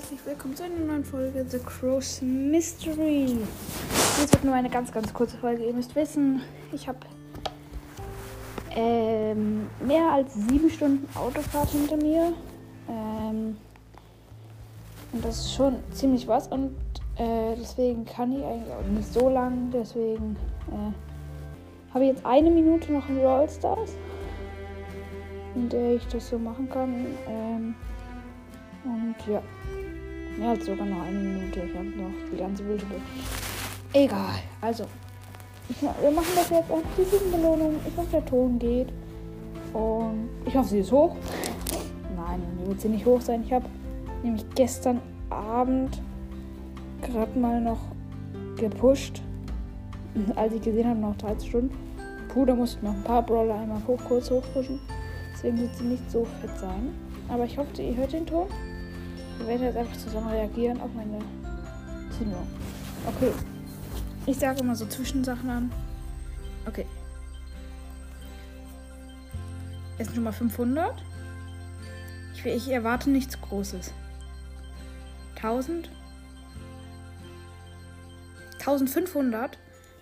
[0.00, 3.36] herzlich willkommen zu einer neuen Folge The Crow's Mystery.
[4.16, 5.62] Dies wird nur eine ganz, ganz kurze Folge.
[5.66, 6.40] Ihr müsst wissen,
[6.72, 7.00] ich habe
[8.74, 12.32] ähm, mehr als sieben Stunden Autofahrt hinter mir.
[12.88, 13.58] Ähm,
[15.12, 16.48] und das ist schon ziemlich was.
[16.48, 16.74] Und
[17.18, 19.70] äh, deswegen kann ich eigentlich auch nicht so lang.
[19.70, 20.34] Deswegen
[20.68, 23.90] äh, habe ich jetzt eine Minute noch in Brawl Stars,
[25.54, 27.06] in der ich das so machen kann.
[27.28, 27.74] Ähm,
[28.84, 29.42] und ja.
[30.38, 31.60] Mehr als sogar noch eine Minute.
[31.60, 34.04] Ich habe noch die ganze Bilder durch.
[34.04, 34.36] Egal.
[34.60, 34.84] Also.
[35.68, 37.76] Ich, wir machen das jetzt einfach die Belohnung.
[37.86, 38.88] Ich hoffe, der Ton geht.
[39.72, 41.16] Und ich hoffe, sie ist hoch.
[42.16, 43.42] Nein, die wird sie nicht hoch sein.
[43.44, 43.66] Ich habe
[44.22, 45.00] nämlich gestern
[45.30, 46.00] Abend
[47.02, 47.80] gerade mal noch
[48.56, 49.22] gepusht.
[50.36, 51.76] Als ich gesehen habe, noch 13 Stunden.
[52.28, 54.80] Puh, da musste noch ein paar Brawler einmal hoch, kurz hochpushen.
[55.32, 56.94] Deswegen wird sie nicht so fett sein.
[57.30, 58.48] Aber ich hoffe, ihr hört den Ton.
[59.38, 61.18] Wir werden jetzt einfach zusammen reagieren auf meine
[62.18, 62.46] Zündung.
[63.06, 63.32] Okay.
[64.26, 65.72] Ich sage immer so Zwischensachen an.
[66.66, 66.84] Okay.
[69.96, 71.02] Es sind schon mal 500.
[72.34, 73.92] Ich, ich erwarte nichts Großes.
[75.36, 75.88] 1000.
[78.58, 79.58] 1500.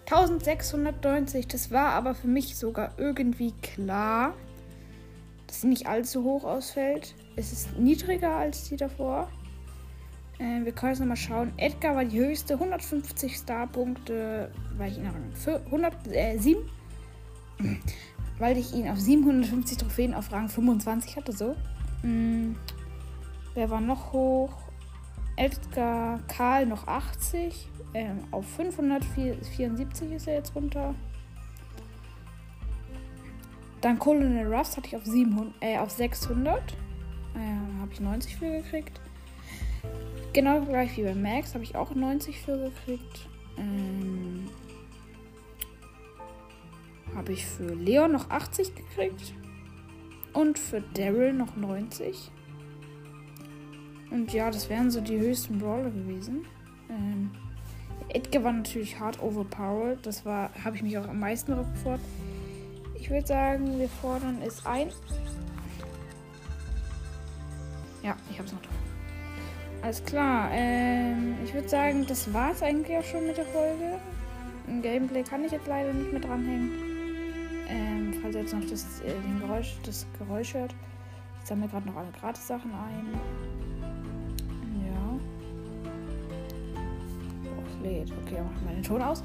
[0.07, 1.47] 1690.
[1.47, 4.35] Das war aber für mich sogar irgendwie klar,
[5.49, 7.15] dass sie nicht allzu hoch ausfällt.
[7.35, 9.29] Es ist niedriger als die davor.
[10.39, 11.53] Äh, wir können jetzt nochmal schauen.
[11.57, 15.15] Edgar war die höchste, 150 Star-Punkte, weil ich ihn auf
[15.67, 16.57] 107,
[17.59, 17.65] äh,
[18.39, 21.57] weil ich ihn auf 750 Trophäen auf Rang 25 hatte, so.
[22.03, 22.55] Mhm.
[23.55, 24.53] Wer war noch hoch?
[25.37, 27.69] Edgar Karl noch 80.
[27.95, 30.95] Ähm, auf 574 ist er jetzt runter.
[33.89, 36.61] Dann Colonel Ruffs hatte ich auf, 700, äh, auf 600.
[37.35, 39.01] Äh, habe ich 90 für gekriegt.
[40.35, 43.31] Genau gleich wie bei Max habe ich auch 90 für gekriegt.
[43.57, 44.51] Ähm,
[47.17, 49.33] habe ich für Leon noch 80 gekriegt.
[50.35, 52.31] Und für Daryl noch 90.
[54.11, 56.45] Und ja, das wären so die höchsten Brawler gewesen.
[56.91, 57.31] Ähm,
[58.11, 60.05] Edgar war natürlich hart overpowered.
[60.05, 62.01] Das war, habe ich mich auch am meisten darauf gefreut.
[63.01, 64.91] Ich würde sagen, wir fordern es ein.
[68.03, 68.73] Ja, ich hab's noch drauf.
[69.83, 70.51] Alles klar.
[70.53, 73.99] Ähm, ich würde sagen, das war's eigentlich auch schon mit der Folge.
[74.67, 76.71] Ein Gameplay kann ich jetzt leider nicht mehr dranhängen.
[77.69, 80.75] Ähm, falls ihr jetzt noch das, äh, den Geräusch, das Geräusch hört.
[81.41, 83.07] Ich sammle gerade noch alle Gratis-Sachen ein.
[84.87, 85.19] Ja.
[87.45, 88.13] Oh, es lädt.
[88.25, 89.23] Okay, machen wir den Ton aus.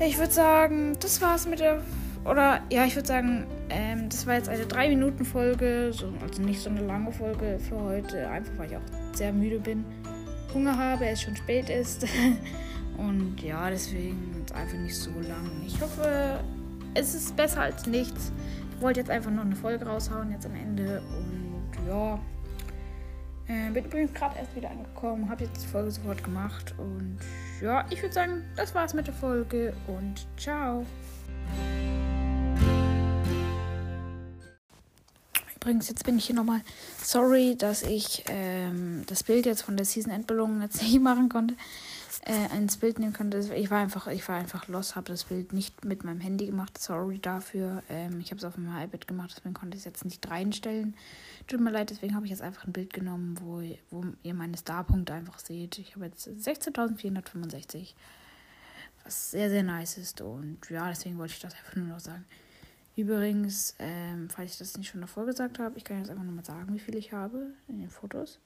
[0.00, 1.80] Ich würde sagen, das war's mit der
[2.24, 6.70] oder ja, ich würde sagen, ähm, das war jetzt eine 3-Minuten-Folge, so, also nicht so
[6.70, 9.84] eine lange Folge für heute, einfach weil ich auch sehr müde bin,
[10.54, 12.06] Hunger habe, es schon spät ist.
[12.96, 15.50] Und ja, deswegen ist einfach nicht so lang.
[15.66, 16.40] Ich hoffe,
[16.94, 18.32] es ist besser als nichts.
[18.76, 21.02] Ich wollte jetzt einfach noch eine Folge raushauen, jetzt am Ende.
[21.18, 22.18] Und ja,
[23.48, 26.74] äh, bin übrigens gerade erst wieder angekommen, habe jetzt die Folge sofort gemacht.
[26.78, 27.18] Und
[27.60, 30.86] ja, ich würde sagen, das war's mit der Folge und ciao.
[35.64, 36.60] Übrigens, jetzt bin ich hier nochmal
[37.02, 41.54] sorry, dass ich ähm, das Bild jetzt von der Season Endbelohnung jetzt nicht machen konnte.
[42.26, 43.38] Äh, ins Bild nehmen konnte.
[43.54, 46.76] Ich war einfach, ich war einfach los, habe das Bild nicht mit meinem Handy gemacht.
[46.76, 47.82] Sorry dafür.
[47.88, 50.94] Ähm, ich habe es auf meinem iPad gemacht, deswegen konnte ich es jetzt nicht reinstellen.
[51.46, 54.58] Tut mir leid, deswegen habe ich jetzt einfach ein Bild genommen, wo, wo ihr meine
[54.58, 55.78] Starpunkte einfach seht.
[55.78, 57.94] Ich habe jetzt 16.465,
[59.02, 60.20] was sehr, sehr nice ist.
[60.20, 62.26] Und ja, deswegen wollte ich das einfach nur noch sagen.
[62.96, 66.44] Übrigens, ähm, falls ich das nicht schon davor gesagt habe, ich kann jetzt einfach nochmal
[66.44, 68.38] sagen, wie viel ich habe in den Fotos.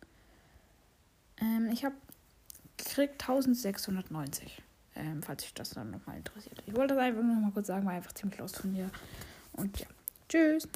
[1.40, 1.94] Ähm, ich habe
[2.76, 4.62] gekriegt 1690.
[4.94, 6.62] Ähm, falls sich das dann nochmal interessiert.
[6.66, 8.90] Ich wollte das einfach nur noch mal kurz sagen, war einfach ziemlich los von mir.
[9.52, 9.86] Und ja,
[10.28, 10.66] tschüss.